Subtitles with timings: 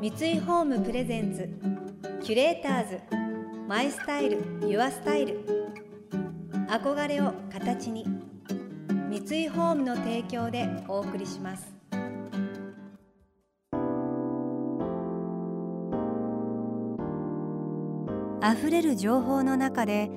[0.00, 1.46] 三井ホームプレゼンツ
[2.24, 3.00] キュレーターズ
[3.68, 5.44] マイスタイルユアスタイル。
[6.70, 8.06] 憧れを形に
[9.10, 11.70] 三井ホームの提供でお送りします。
[18.42, 20.10] 溢れる情報の中で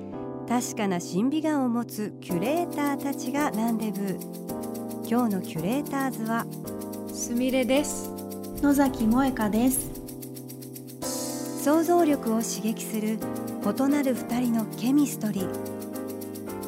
[0.48, 4.18] 確かな審美眼を持つキュレーターたちがランデブー
[5.06, 6.46] 今日のキュレーターズは
[7.12, 8.23] すみれです。
[8.64, 9.90] 野崎萌香です。
[11.62, 13.18] 想像力を刺激する
[13.62, 15.50] 異なる二人のケミストリー。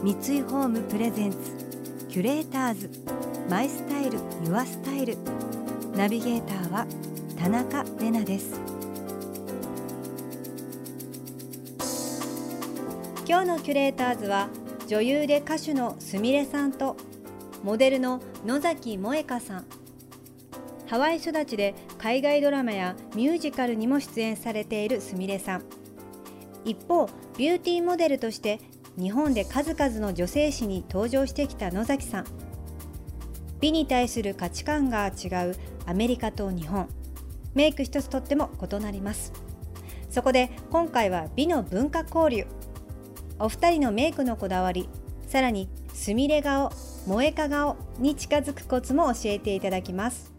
[0.03, 1.39] 三井ホームプレゼンツ
[2.11, 2.91] キュレーターズ。
[3.48, 5.17] マイスタイルユアスタイル。
[5.97, 6.87] ナビゲーターは
[7.39, 8.61] 田中れなです。
[13.27, 14.51] 今日のキュレーターズは
[14.87, 16.98] 女優で歌手のすみれさんと
[17.65, 19.65] モデルの野崎萌香さん。
[20.89, 25.64] ハワイ育ちで海外ドラマやミュージカルにも出演されているすみれさん。
[26.64, 27.06] 一方
[27.38, 28.61] ビューティーモデルとして
[28.98, 32.27] 日本で数々の女性誌に登場してきた野崎さん。
[33.61, 36.88] 美に対する価値観が違うアメリカと日本。
[37.55, 39.33] メイク一つとっても異なります。
[40.10, 42.47] そこで今回は美の文化交流。
[43.38, 44.88] お二人のメイクのこだわり
[45.27, 46.70] さらにすみれ顔
[47.05, 50.36] 萌えか顔に近づくコツも教えていただきます。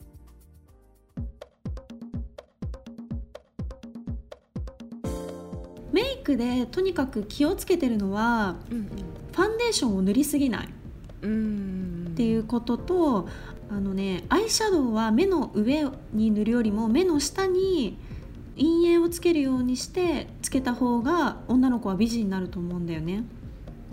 [6.28, 8.88] クでとにかく気をつけてるのは、うん
[9.38, 10.70] ファンデーションを塗りすぎないっ
[11.20, 11.28] て
[12.25, 13.28] いうことと
[13.70, 18.00] あのねアイシャドウは目の上に塗るよりも目の下に
[18.55, 23.25] 陰影をつけるようにしてつけた方が女の子は美人になると思うんだよね。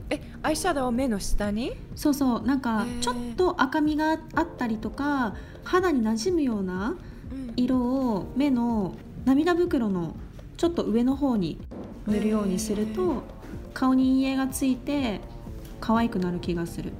[0.08, 1.74] えアイシャドウを目の下に？
[1.94, 2.42] そうそう。
[2.46, 6.94] なんかちょっと赤みがあったりとか肌に馴染むような
[7.56, 8.94] 色を目の
[9.26, 10.16] 涙袋の
[10.56, 11.58] ちょっと上の方に
[12.06, 13.22] 塗るようにすると
[13.72, 15.20] 顔に陰影がついて
[15.80, 16.92] 可愛くなる気がする。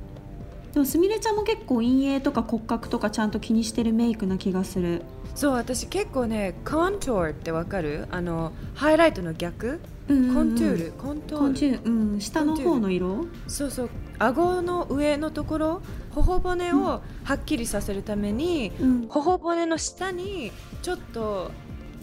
[0.73, 5.03] でもすみれちゃんも結構陰影とか骨格とかちゃんと気にしてるメイクな気がする。
[5.37, 8.09] そう私結構ね contour ってわかる？
[8.11, 9.81] あのハイライトの逆？
[10.09, 12.21] コン contour コントゥールうん。
[12.21, 13.27] 下の方の色？
[13.47, 13.91] そうそう。
[14.19, 15.83] 顎の上のところ？
[16.11, 19.09] 頬骨をはっきりさせるために、うん。
[19.09, 20.51] 頬骨の下に
[20.83, 21.53] ちょっと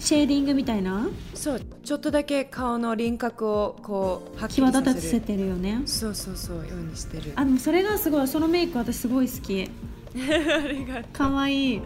[0.01, 1.07] シェーディングみたいな？
[1.35, 5.83] そうちょっとだけ顔の輪郭をこうはっきり際立たせてるよね。
[5.85, 7.33] そうそうそうようにしてる。
[7.35, 9.69] あでもそれがすごいそのメイク私すごい好き
[11.13, 11.81] かわいい。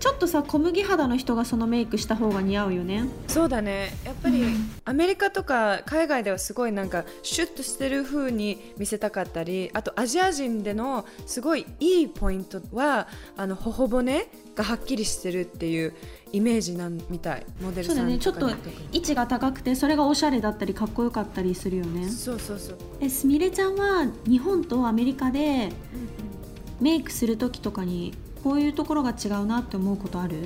[0.00, 3.04] ちょっとさ小麦肌の人がそのメイクした方が似合うよね。
[3.28, 3.94] そうだね。
[4.04, 4.70] やっぱり、うん。
[4.84, 15.94] アメリカとか海外ではすごいなんかシュッとしてる風に見せたかったりあとアジア人でのすごいいいポイントはあの頬骨がはっきりしてるっていう
[16.32, 17.46] イメージなんみたい。
[17.60, 18.18] モデルそうさんだね。
[18.18, 18.50] ちょっと
[18.92, 22.08] 位置が高くてそれがおしゃれだったりかっこよかったりするよね。
[22.08, 25.70] そうそうそう、えすみれちゃんは日本とアメリカで
[26.84, 28.12] メイクする時とかに
[28.42, 30.36] こういうところが違うなって思うことある、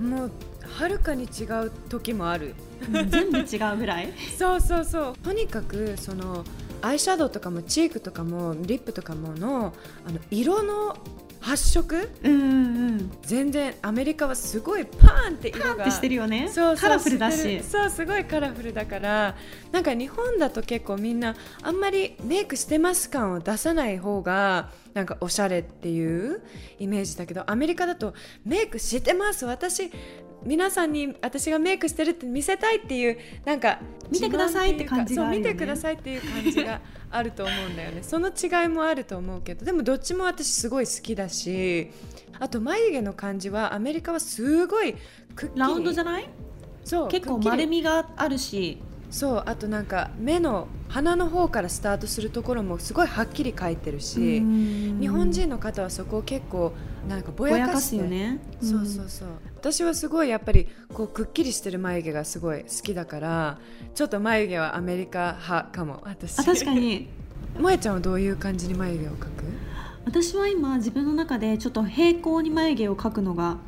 [0.00, 0.30] もう
[0.62, 2.54] はるかに違う時もある。
[2.92, 4.12] うん全部違うぐらい？
[4.38, 5.14] そうそうそう。
[5.24, 6.44] とにかくその
[6.84, 9.72] アイシャドウとかもチークとかもリップとかもの
[10.06, 10.96] あの色の
[11.40, 12.08] 発色？
[12.22, 13.12] うんうんうん。
[13.20, 15.64] 全然アメリカはすごいパーンって色が。
[15.64, 16.48] パンってしてるよね。
[16.50, 17.62] そうカラフルだし。
[17.62, 19.36] そうすごいカラフルだから
[19.70, 26.42] なんか日本だと結構みんなあんまりメイクしてます感を出さない方がなんかおしゃれっていう
[26.78, 28.14] イメージだけどアメリカだと
[28.46, 29.44] メイクしてます。
[29.44, 29.90] 私
[30.44, 35.44] 皆さんに私がメイクしてるって見せたいっていうなんか見てくださいって感じがあるよね。
[35.44, 38.02] そう見てくださいっていう感じがあると思うんだよね。
[38.04, 41.90] その違いもあると思うけどでもどっちも私すごい好きだし
[42.38, 44.94] あと眉毛の感じはアメリカはすごい
[45.56, 46.28] ラウンドじゃない？
[46.84, 48.78] そう結構丸みがあるし
[49.14, 56.72] そうあとなんか目の鼻の方からスタートするところもすごいはっきり描いてるし日日本人の方はそこを結構
[57.08, 58.40] なんかぼぼやかすよね。
[58.60, 59.28] そうそうそう。
[59.54, 63.58] 私はすごいやっぱりこうくっきりしてる眉毛がすごい好きだから
[63.94, 66.40] ちょっと眉毛はアメリカ派かも私。
[66.40, 67.08] あ確かに。
[67.56, 69.44] 萌えちゃんはどういう感じに眉毛を描く？
[70.06, 73.58] 私は今自分の中でちょっと平行に眉毛を描くのが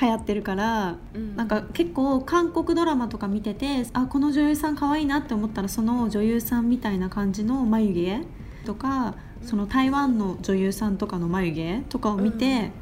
[0.00, 1.36] 流行ってるから、うん。
[1.36, 8.20] なんか結構韓国ドラマとか見ててあこの女優さん可愛いなって思ったらその女優さんみたいな感じの眉毛
[8.66, 12.72] とかその台湾の女優さんとかの眉毛とかを見て、うん。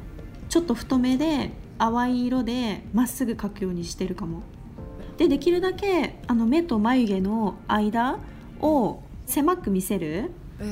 [0.49, 4.43] ちょっと太めで淡い色でまっすぐ描くようにしてるかも。
[5.17, 8.19] でできるだけあの目と眉毛の間
[8.59, 10.31] を狭く見せる。
[10.59, 10.63] え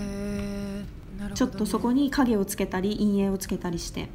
[1.18, 4.10] ー、なるね、ちょっとそこに影をつけたり陰影をつけたりして。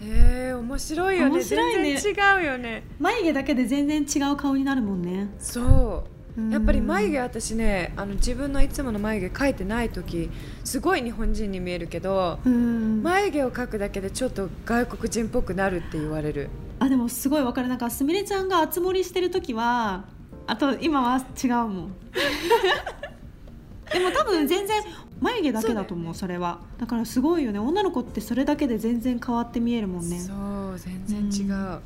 [0.00, 1.36] えー、面白いよね。
[1.38, 1.42] ね。
[1.42, 2.84] 全然違うよね。
[2.98, 5.28] 眉毛だけで全然違う顔になるもんね。
[5.38, 6.16] そう。
[6.50, 10.30] やっぱり眉毛毛私ねあの自分のいつもの眉毛描いてない時
[10.64, 13.02] すごい日本人に見えるけどうん。
[13.02, 16.50] 眉毛を描くだけでちょっと外国人っぽくなるって言われる。
[16.78, 17.68] あでもすごいわかる。
[17.68, 20.04] なんかすみれちゃんが厚盛りしてる時は
[20.46, 21.94] あと今は違うもん。
[23.92, 24.82] でも多分全然
[25.20, 26.60] 眉毛だけだと思うそれは。
[26.78, 27.58] だからすごいよね。
[27.58, 30.18] 女の子ってそれだけで全然変わって見えるもんね。
[30.18, 31.80] そう全然違う、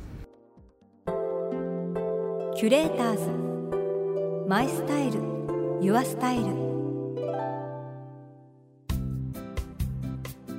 [2.55, 4.47] キュレーターズ。
[4.47, 5.19] マイスタイル。
[5.81, 6.71] ユアスタイル。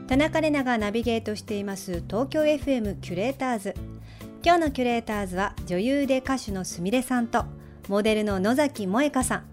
[0.09, 3.75] 田中れながナビゲートしています東京 FM キュレーターズ。
[4.45, 7.45] 今日のキュレーターズは女優で歌手のすみれさんと
[7.89, 9.52] モデルの野崎萌香さん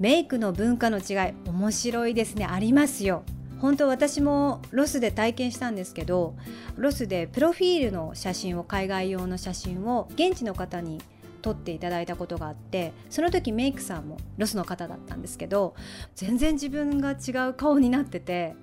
[0.00, 2.46] メイクの文化の違い面白いですね。
[2.46, 3.22] ありますよ。
[3.60, 6.34] 本当私もロスで体験したんですけど
[6.76, 11.00] ロスでプロフィールの写真を海外用の写真を現地の方に
[11.40, 15.74] 撮っていただいたことがあってその時メイクさんもロスの方だったんですけど
[16.14, 18.54] 全然自分が違う顔になってて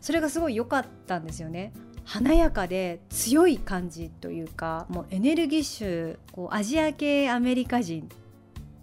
[0.00, 1.72] それがすごい良かったんですよね。
[2.04, 8.08] 華やかで強い感じというかもうエネルギッシュこうアジア系アメリカ人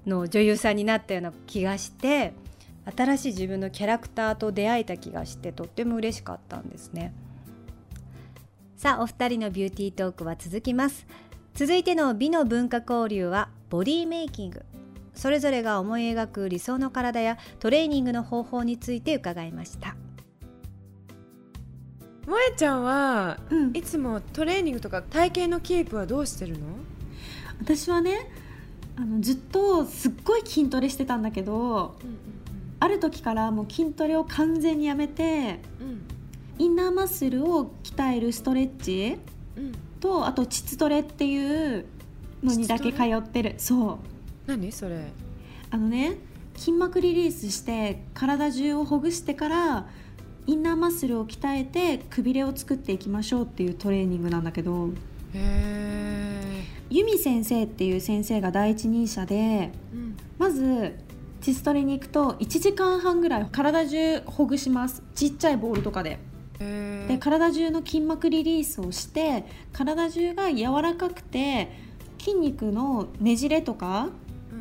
[0.05, 2.33] の女優さんになったような気がして
[2.95, 7.13] 新しい自分のキャラクターと出会えた気がしてとっても嬉しかったんですね。
[8.77, 11.07] さあお二人のビューティートークは続きます。
[11.53, 14.63] 続いての美の文化交流はボディメイキング。
[15.13, 19.95] それぞれが思い描く理想の体やトレーニングの方法について伺いました。
[22.23, 23.75] 萌えちゃんはうん。
[23.75, 26.65] いつもトレーニングとか体型のキープはどうしてるの？
[27.61, 28.29] 私はね
[28.97, 31.95] あのずっとすっごい筋トレしてたんだけど
[32.79, 36.01] ある時からもう筋トレを完全にやめてうん
[36.57, 39.17] インナーマッスルを鍛えるストレッチ
[39.57, 41.85] うんとあと膣トレっていう
[42.43, 43.55] のにだけ通ってる。
[43.57, 43.97] そう。
[44.45, 45.11] 何それ？
[45.71, 46.17] あのね
[46.55, 49.87] 筋膜リリースして体中をほぐしてから
[50.45, 54.89] インナーマッスルを鍛えてくびれを作っていきましょうっていうトレーニングなんだけど。
[54.89, 54.91] へ
[55.33, 56.04] え
[56.89, 60.17] 由美先生っていう先生が第一人者でうん。
[60.37, 60.95] まず
[61.41, 65.03] チストレに行くと1時間半ぐらい体中ほぐします。
[65.13, 66.19] ちっちゃいボールとかで。
[66.59, 71.69] へで体中の筋膜リリースをして体中が柔らかくて
[72.17, 74.09] 筋肉のねじれとか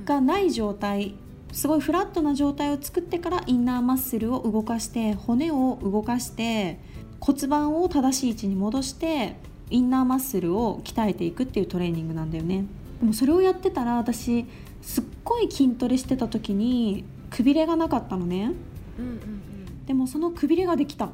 [0.04, 1.14] がない状態
[1.52, 6.80] すごいフラットな状態を作ってからインナーマッスルを動かして骨を動かして
[7.20, 9.36] 骨盤を正しい位置に戻して
[9.74, 12.64] インナーマッスルを鍛えていくっていうトレーニングなんだよね。
[13.00, 14.46] でもそれをやってたら私
[14.80, 18.52] すっごい筋トレしてた時にくびれがなかったのね。
[18.98, 19.84] うんうんうん。
[19.84, 21.06] でもそのくびれができた。
[21.06, 21.10] へ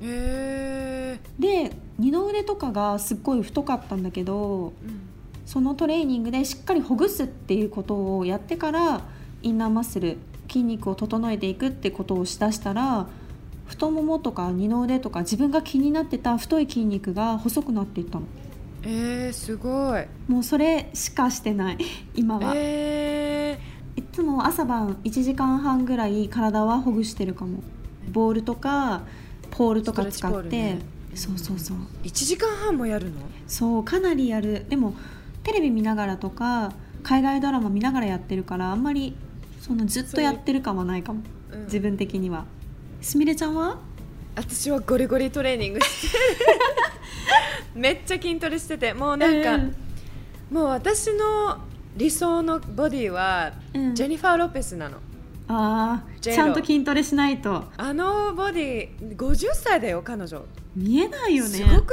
[0.00, 5.00] えで二の腕とかがすっごい太かったんだけどうん。
[5.44, 9.02] そのトレーニングでしっかりほぐすっていうことをやってから
[9.42, 13.08] インナーマッスル筋肉を整えていくってことをしだしたら
[13.66, 18.26] 太ももとか二の腕とか自分が気になってた太い筋肉が細くなっていったの。
[18.82, 20.06] えー、すごい。
[20.28, 21.78] もうそれしかしてない
[22.14, 23.58] 今は、え
[23.96, 27.62] いつも朝晩1時間半ぐらい体はほぐしてるかも。
[28.12, 29.02] ボールとか
[29.50, 30.78] ポールとか使って、ね
[31.14, 31.76] そうそうそう。
[32.02, 33.20] ー、1時間半もやるの？
[33.46, 34.66] そうかなりやる。
[34.68, 34.94] でも
[35.44, 36.72] テレビ見ながらとか
[37.02, 39.16] 海外ドラマ見ながらやってるからあんまり
[39.60, 41.20] そんなずっとやってる感はないかも。
[41.52, 41.64] うん。
[41.64, 42.44] 自分的には
[43.04, 43.78] すみれちゃんは？
[44.34, 46.18] 私はゴリゴリトレーニングして
[47.78, 48.94] めっちゃ筋トレしてて。
[48.94, 49.76] もうなんか、うん。
[50.50, 51.58] もう私の
[51.96, 53.94] 理想のボディは、うん。
[53.94, 54.96] ジェニファー・ロペスなの。
[55.48, 57.64] あちゃんと筋トレしないと。
[57.76, 60.42] あのボディ50歳だよ彼女、
[60.74, 61.50] 見えないよね。
[61.50, 61.90] すごく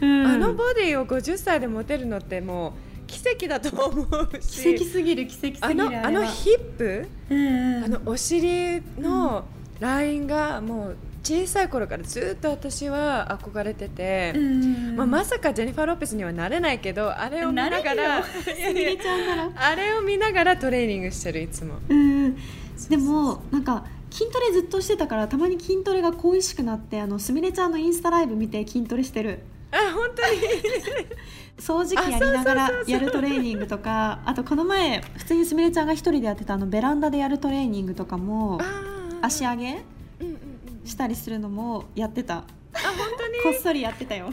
[0.00, 0.26] ない、うん。
[0.26, 2.72] あのボディを50歳で持てるのっても
[3.04, 4.62] う奇跡だと思うし。
[4.62, 7.84] 奇跡すぎる奇跡すぎるあのあのヒップ、うんうん。
[7.84, 9.44] あのお尻のライ
[9.88, 18.24] ンがもう小さい頃からずっと私は憧れてて、うんまあ、まさかジェニファー・ロペスにはなれないけどあれを見ながら
[19.56, 21.74] あれを見ながらトレーニングしてるいつも。
[21.88, 22.36] うん
[22.88, 29.40] でもなんか筋トレずっとしてたからたまに筋トレが恋しくなってあのすみれちゃんのインスタライブ見て筋トレしてる。
[29.72, 30.40] あ本当に？
[31.58, 38.93] 掃除機やりながらやるトレーニングとかあとこの前普通にすみれちゃんが一人でやってたあのベランダでやるトレーニングとかもあー
[39.24, 39.82] 足上げ
[40.20, 42.36] うんうんうんしたりするのもやってた。
[42.36, 42.44] あ
[42.76, 44.30] 本当こっそりやってたよ。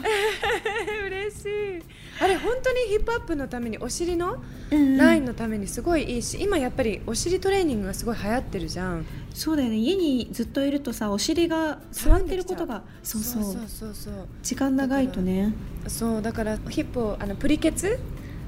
[1.06, 1.82] 嬉しい。
[2.18, 4.36] あれ本当にヒップアップのためにお尻の？
[4.70, 9.04] うんラインのためにすごいいいし、今やっぱりお尻トレーニングがすごい流行ってるじゃん。
[9.34, 9.76] そうだよね。
[9.76, 13.42] 家にずっといるとさお尻が座ってることがそうそう。
[13.42, 15.52] そうそうそう時間長いとね。
[15.88, 17.98] そうだからヒップをあのプリケツ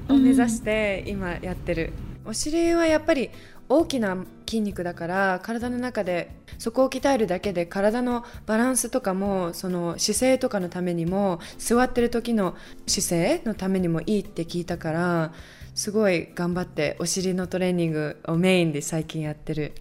[0.09, 1.93] を目指して今やってる、
[2.25, 3.29] お尻はやっぱり
[3.67, 4.17] 大きな
[4.47, 12.55] 筋肉だから体の中でそこを鍛えるだけで体のバランスとかもその姿勢とかのためにも座ってる時の
[12.85, 15.33] 姿勢のためにもいいって聞いたから
[15.73, 19.73] すごい頑張ってお尻のトレーニングをメインで最近やってる。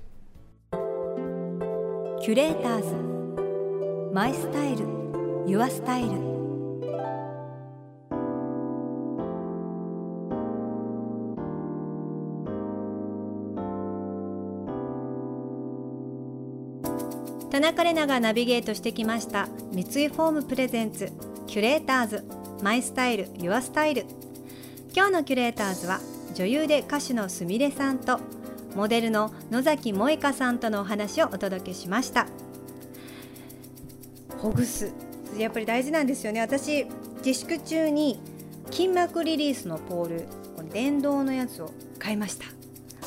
[2.21, 4.14] キュレーターズ。
[4.14, 4.87] My Style。Your
[5.47, 6.34] Style。
[17.55, 19.47] 田中れながナビゲートしてきました。
[19.71, 21.12] 三井ホーム presents
[21.47, 22.25] キュレーターズ。
[22.64, 24.07] My Style Your Style。
[24.93, 26.01] 今日のキュレーターズは
[26.35, 28.19] 女優で歌手のすみれさんと
[28.75, 32.27] モデルの野崎萌香さんとのお話をお届けしました。
[34.39, 34.93] ほぐす
[35.39, 36.41] やっぱり大事なんですよね。
[36.41, 36.87] 私
[37.25, 38.19] 自粛中に
[38.73, 40.27] 筋膜リリースのポール
[40.73, 41.71] 電動のやつを
[42.01, 42.47] 買いました。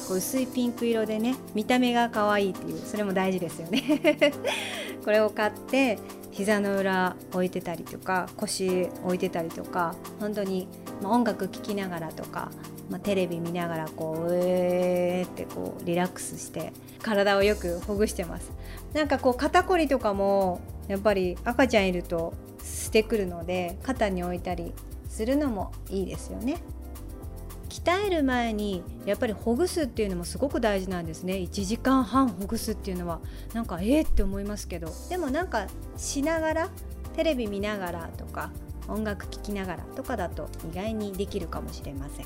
[0.08, 4.34] こう薄いピンク色でね見た目が可愛いっていうそれも大事ですよね。
[5.04, 6.00] これを買って
[6.32, 10.68] 膝の裏置いてたりとか腰置いてたりとか本当に、
[11.02, 12.52] まあ、音楽聴きながらとか、
[12.90, 18.52] まあ、テレビ見ながらこううえーってこうリラックスして体をよくほぐしてます。
[18.94, 22.34] なんかこう肩こりとかもやっぱり赤ちゃんいると
[22.64, 24.74] してくるので肩に置いたり
[25.10, 26.58] するのもいいですよね。
[27.70, 31.36] 鍛える前にやっぱりほぐすっていうのもすごく大事なんですね。
[31.36, 33.20] 1時間半ほぐすっていうのは。
[33.54, 34.92] なんかえーって思いますけど。
[35.10, 36.70] でもなんかしながら
[37.16, 38.52] テレビ見ながらとか
[38.88, 42.26] 音楽聴きながらとかだと意外にできるかもしれません。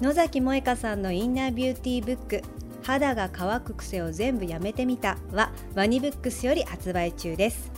[0.00, 2.42] 野崎萌香さんのインナービューティーブック
[2.82, 7.70] 肌が乾く癖を全部やめてみたはワニブックスより発売中です。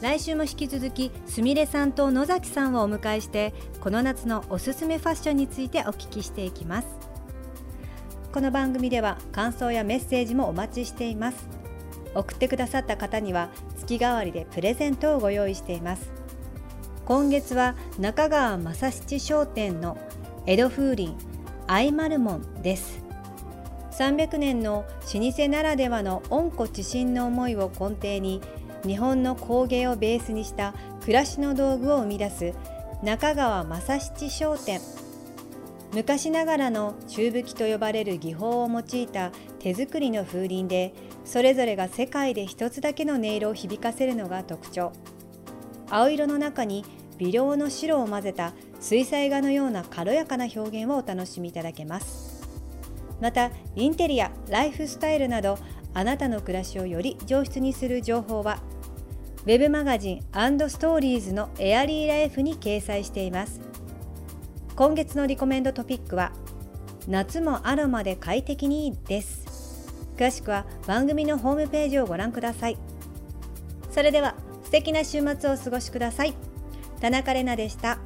[0.00, 6.88] 来週も引き続きすみれさんと野崎さんをお迎えしてこの夏のおすすめファッションについてお聞きしていきます。
[8.32, 11.48] この番組では感想やメッセージもお待ちしています。
[12.14, 16.10] 送ってくださった方には月替わりでプレゼントをご用意しています。
[17.04, 19.98] 今月は中川正七商店の
[20.46, 21.12] 江戸風鈴
[21.66, 23.04] アイマルモンです。
[23.92, 28.40] 300年の老舗ならではの温故知新の思いを根底に
[28.86, 32.54] 日本の工芸をベースにした暮らしの道具を生み出す
[33.02, 34.80] 中川正七商店。
[35.92, 40.94] 昔ながらの中吹きと呼ばれる技法を用いた手作りの風鈴で
[41.24, 44.92] それぞれが世界で一つだけの音色を響かせるのが特徴。
[45.90, 46.84] 青色の中に
[47.18, 52.48] 微量の白を混ぜた水彩画のような軽やかな表現をお楽しみいただけます。
[53.20, 55.58] またインテリアライフスタイルなど
[55.92, 58.62] あなたの暮らしをより上質にする情報は
[59.50, 63.60] Web マガジンストーリーズのエアリーライフに掲載しています。
[64.76, 66.30] 今月のリコメンドトピックは
[67.08, 69.92] 夏もアロマで快適にです。
[70.16, 72.78] 詳しくは番組のホームページをご覧ください。
[73.90, 76.34] それでは素敵な週末をお過ごしください。
[77.00, 77.98] 田中れなでした。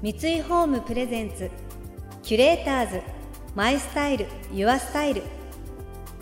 [0.00, 1.50] 三井ホームプレゼンツ
[2.22, 3.02] キュレーターズ
[3.54, 5.22] マイスタイルユアスタイル。